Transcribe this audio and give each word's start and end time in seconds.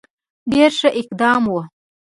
ډېر 0.51 0.71
ښه 0.79 0.89
اقدام 0.99 1.43
وو. 1.51 1.61